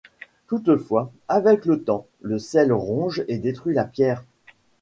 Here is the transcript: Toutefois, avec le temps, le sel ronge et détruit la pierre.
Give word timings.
Toutefois, 0.47 1.11
avec 1.27 1.63
le 1.67 1.83
temps, 1.83 2.07
le 2.21 2.39
sel 2.39 2.73
ronge 2.73 3.23
et 3.27 3.37
détruit 3.37 3.75
la 3.75 3.85
pierre. 3.85 4.23